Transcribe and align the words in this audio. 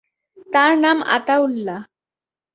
তার 0.49 0.71
নাম 0.77 0.97
আতাউল্লাহ। 1.07 1.79